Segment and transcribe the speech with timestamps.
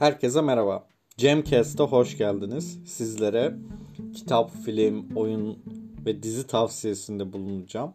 [0.00, 0.86] Herkese merhaba.
[1.16, 2.78] Cemcast'a hoş geldiniz.
[2.86, 3.56] Sizlere
[4.14, 5.58] kitap, film, oyun
[6.06, 7.94] ve dizi tavsiyesinde bulunacağım.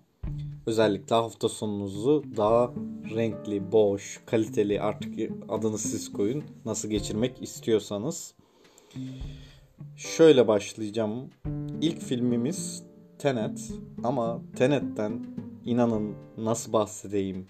[0.66, 2.74] Özellikle hafta sonunuzu daha
[3.16, 6.44] renkli, boş, kaliteli artık adını siz koyun.
[6.66, 8.34] Nasıl geçirmek istiyorsanız.
[9.96, 11.30] Şöyle başlayacağım.
[11.82, 12.84] İlk filmimiz
[13.20, 13.72] Tenet
[14.04, 15.26] ama Tenet'ten
[15.66, 17.48] inanın nasıl bahsedeyim?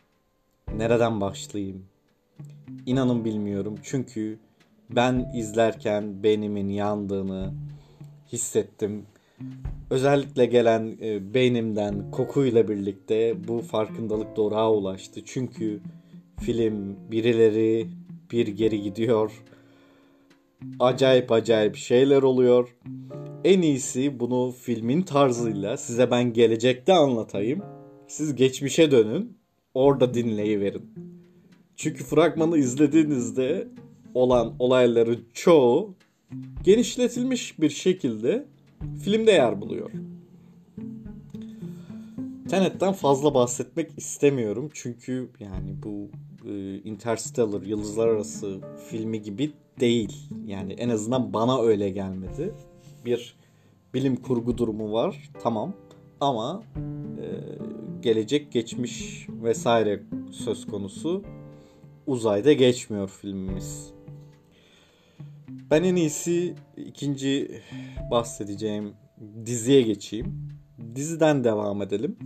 [0.75, 1.85] Nereden başlayayım?
[2.85, 4.39] İnanın bilmiyorum çünkü
[4.89, 7.53] ben izlerken beynimin yandığını
[8.31, 9.05] hissettim.
[9.89, 15.21] Özellikle gelen e, beynimden kokuyla birlikte bu farkındalık doğruğa ulaştı.
[15.25, 15.81] Çünkü
[16.39, 17.87] film birileri
[18.31, 19.43] bir geri gidiyor.
[20.79, 22.75] Acayip acayip şeyler oluyor.
[23.43, 27.61] En iyisi bunu filmin tarzıyla size ben gelecekte anlatayım.
[28.07, 29.37] Siz geçmişe dönün.
[29.73, 30.93] Orada dinleyiverin.
[31.75, 33.67] Çünkü fragmanı izlediğinizde
[34.15, 35.95] olan olayların çoğu
[36.63, 38.45] genişletilmiş bir şekilde
[39.03, 39.91] filmde yer buluyor.
[42.49, 46.09] Tenet'ten fazla bahsetmek istemiyorum çünkü yani bu
[46.49, 50.29] e, Interstellar Yıldızlar Arası filmi gibi değil.
[50.45, 52.53] Yani en azından bana öyle gelmedi.
[53.05, 53.35] Bir
[53.93, 55.73] bilim kurgu durumu var tamam
[56.19, 56.63] ama
[57.21, 57.25] e,
[58.01, 61.23] gelecek geçmiş vesaire söz konusu
[62.07, 63.95] uzayda geçmiyor filmimiz.
[65.71, 67.61] Ben en iyisi ikinci
[68.11, 68.93] bahsedeceğim
[69.45, 70.49] diziye geçeyim.
[70.95, 72.17] Diziden devam edelim.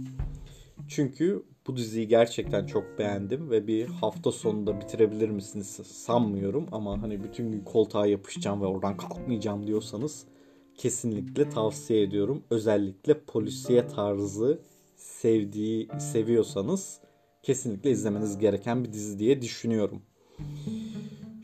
[0.88, 7.24] Çünkü bu diziyi gerçekten çok beğendim ve bir hafta sonunda bitirebilir misiniz sanmıyorum ama hani
[7.24, 10.26] bütün gün koltuğa yapışacağım ve oradan kalkmayacağım diyorsanız
[10.76, 12.44] kesinlikle tavsiye ediyorum.
[12.50, 14.62] Özellikle polisiye tarzı
[14.96, 17.00] sevdiği seviyorsanız
[17.44, 20.02] kesinlikle izlemeniz gereken bir dizi diye düşünüyorum.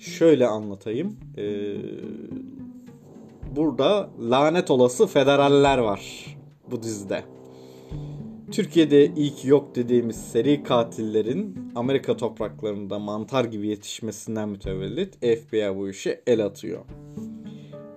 [0.06, 1.18] Şöyle anlatayım.
[1.38, 1.76] Ee,
[3.56, 6.26] burada lanet olası federaller var
[6.72, 7.24] bu dizide.
[8.52, 16.22] Türkiye'de ilk yok dediğimiz seri katillerin Amerika topraklarında mantar gibi yetişmesinden mütevellit FBI bu işe
[16.28, 16.86] el atıyor.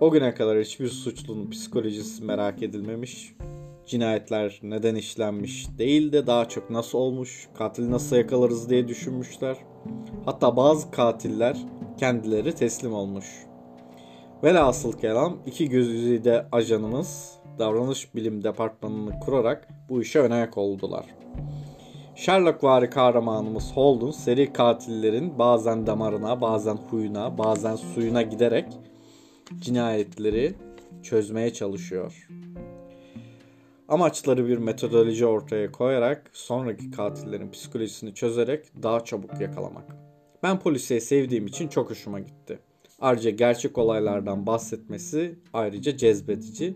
[0.01, 3.35] O güne kadar hiçbir suçlunun psikolojisi merak edilmemiş,
[3.87, 9.57] cinayetler neden işlenmiş değil de daha çok nasıl olmuş, katili nasıl yakalarız diye düşünmüşler.
[10.25, 11.57] Hatta bazı katiller
[11.99, 13.27] kendileri teslim olmuş.
[14.45, 21.05] Velhasıl kelam iki gözüyle ajanımız davranış bilim departmanını kurarak bu işe ön ayak oldular.
[22.15, 28.65] Sherlock vari kahramanımız Holden seri katillerin bazen damarına, bazen huyuna, bazen suyuna giderek
[29.61, 30.55] cinayetleri
[31.03, 32.29] çözmeye çalışıyor.
[33.89, 40.08] Amaçları bir metodoloji ortaya koyarak sonraki katillerin psikolojisini çözerek daha çabuk yakalamak.
[40.43, 42.59] Ben polisiye sevdiğim için çok hoşuma gitti.
[43.01, 46.75] Ayrıca gerçek olaylardan bahsetmesi ayrıca cezbedici.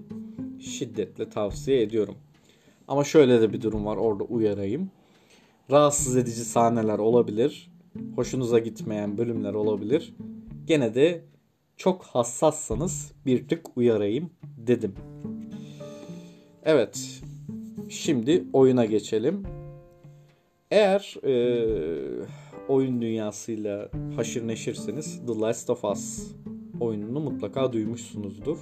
[0.61, 2.15] Şiddetle tavsiye ediyorum.
[2.89, 4.91] Ama şöyle de bir durum var orada uyarayım.
[5.71, 7.71] Rahatsız edici sahneler olabilir.
[8.17, 10.15] Hoşunuza gitmeyen bölümler olabilir.
[10.67, 11.25] Gene de
[11.77, 14.95] çok hassassanız bir tık uyarayım dedim.
[16.65, 17.23] Evet.
[17.89, 19.43] Şimdi oyuna geçelim.
[20.71, 21.35] Eğer e,
[22.69, 26.33] oyun dünyasıyla haşır neşirseniz The Last of Us
[26.81, 28.59] oyununu mutlaka duymuşsunuzdur.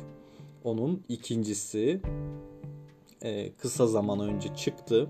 [0.64, 2.00] Onun ikincisi
[3.22, 5.08] e, kısa zaman önce çıktı.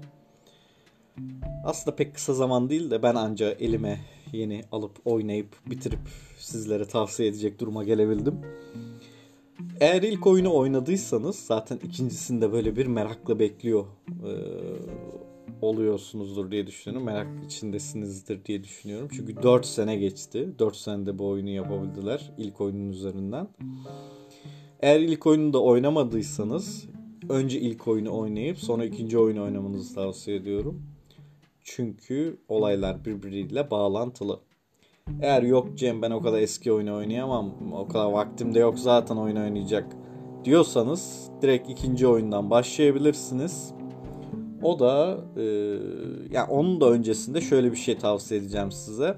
[1.64, 4.00] Aslında pek kısa zaman değil de ben anca elime
[4.32, 6.00] yeni alıp oynayıp bitirip
[6.38, 8.40] sizlere tavsiye edecek duruma gelebildim.
[9.80, 14.32] Eğer ilk oyunu oynadıysanız zaten ikincisinde böyle bir merakla bekliyor e,
[15.62, 17.06] oluyorsunuzdur diye düşünüyorum.
[17.06, 19.08] Merak içindesinizdir diye düşünüyorum.
[19.12, 20.48] Çünkü 4 sene geçti.
[20.58, 23.48] 4 senede bu oyunu yapabildiler ilk oyunun üzerinden.
[24.80, 26.86] Eğer ilk oyunu da oynamadıysanız
[27.28, 30.82] önce ilk oyunu oynayıp sonra ikinci oyunu oynamanızı tavsiye ediyorum.
[31.64, 34.40] Çünkü olaylar birbiriyle bağlantılı.
[35.22, 37.72] Eğer yok Cem ben o kadar eski oyunu oynayamam.
[37.72, 39.96] O kadar vaktim de yok zaten oyun oynayacak
[40.44, 43.79] diyorsanız direkt ikinci oyundan başlayabilirsiniz.
[44.62, 45.42] O da e,
[46.30, 49.16] yani onun da öncesinde şöyle bir şey tavsiye edeceğim size.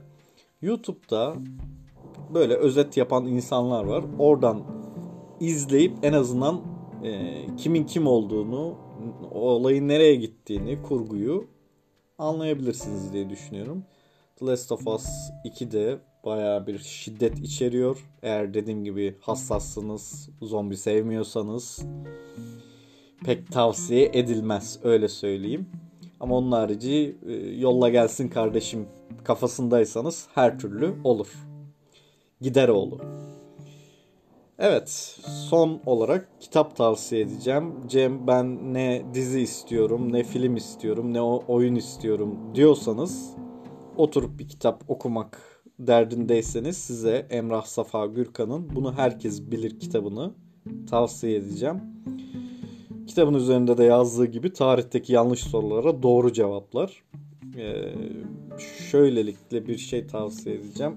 [0.62, 1.34] YouTube'da
[2.34, 4.04] böyle özet yapan insanlar var.
[4.18, 4.62] Oradan
[5.40, 6.60] izleyip en azından
[7.04, 8.74] e, kimin kim olduğunu,
[9.30, 11.46] olayın nereye gittiğini, kurguyu
[12.18, 13.84] anlayabilirsiniz diye düşünüyorum.
[14.36, 15.06] The Last of Us
[15.44, 18.10] 2'de baya bir şiddet içeriyor.
[18.22, 21.86] Eğer dediğim gibi hassassınız, zombi sevmiyorsanız
[23.24, 25.66] pek tavsiye edilmez öyle söyleyeyim.
[26.20, 28.86] Ama onun harici e, yolla gelsin kardeşim
[29.24, 31.28] kafasındaysanız her türlü olur.
[32.40, 33.00] Gideroğlu.
[34.58, 37.74] Evet, son olarak kitap tavsiye edeceğim.
[37.88, 43.30] Cem ben ne dizi istiyorum, ne film istiyorum, ne oyun istiyorum diyorsanız
[43.96, 50.32] oturup bir kitap okumak derdindeyseniz size Emrah Safa Gürkan'ın Bunu Herkes Bilir kitabını
[50.90, 51.80] tavsiye edeceğim.
[53.12, 57.02] Kitabın üzerinde de yazdığı gibi tarihteki yanlış sorulara doğru cevaplar.
[57.58, 57.94] Ee,
[58.90, 60.96] şöylelikle bir şey tavsiye edeceğim.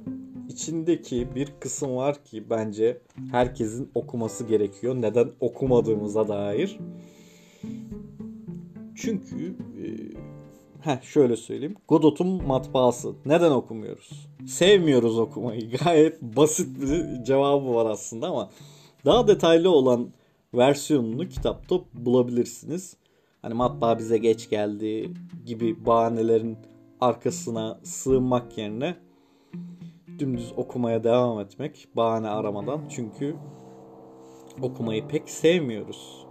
[0.49, 3.01] İçindeki bir kısım var ki bence
[3.31, 4.95] herkesin okuması gerekiyor.
[4.95, 6.79] Neden okumadığımıza dair.
[8.95, 9.85] Çünkü e,
[10.81, 11.75] heh, şöyle söyleyeyim.
[11.87, 13.13] Godot'un matbaası.
[13.25, 14.27] Neden okumuyoruz?
[14.47, 15.71] Sevmiyoruz okumayı.
[15.83, 18.49] Gayet basit bir cevabı var aslında ama
[19.05, 20.09] daha detaylı olan
[20.57, 22.97] versiyonunu kitapta bulabilirsiniz.
[23.41, 25.13] Hani matbaa bize geç geldi
[25.45, 26.57] gibi bahanelerin
[27.01, 28.95] arkasına sığınmak yerine
[30.19, 32.81] dümdüz okumaya devam etmek bahane aramadan.
[32.89, 33.35] Çünkü
[34.61, 36.25] okumayı pek sevmiyoruz.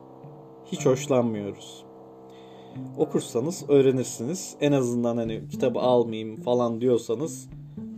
[0.67, 1.85] Hiç hoşlanmıyoruz.
[2.99, 4.57] Okursanız öğrenirsiniz.
[4.61, 7.49] En azından hani kitabı almayayım falan diyorsanız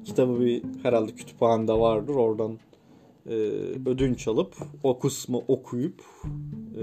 [0.05, 2.15] kitabı bir herhalde kütüphanede vardır.
[2.15, 2.59] Oradan
[3.29, 3.35] e,
[3.87, 6.03] ödünç alıp o kısmı okuyup
[6.77, 6.83] e,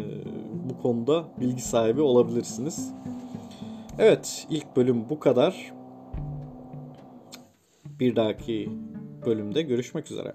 [0.69, 2.93] bu konuda bilgi sahibi olabilirsiniz.
[3.99, 5.73] Evet ilk bölüm bu kadar.
[7.99, 8.69] Bir dahaki
[9.25, 10.33] bölümde görüşmek üzere.